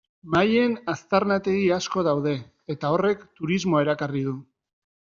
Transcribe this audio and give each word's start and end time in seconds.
Maien 0.35 0.71
aztarnategi 0.93 1.69
asko 1.77 2.05
daude, 2.09 2.35
eta 2.77 2.95
horrek 2.97 3.25
turismoa 3.41 3.87
erakarri 3.89 4.29
du. 4.33 4.39